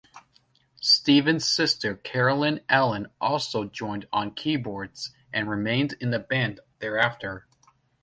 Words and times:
Steven's 0.81 1.47
sister 1.47 1.93
Carolyn 1.95 2.61
Allen 2.67 3.05
also 3.21 3.65
joined 3.65 4.07
on 4.11 4.33
keyboards, 4.33 5.11
and 5.31 5.47
remained 5.47 5.93
in 5.99 6.09
the 6.09 6.17
band 6.17 6.59
thereafter. 6.79 7.45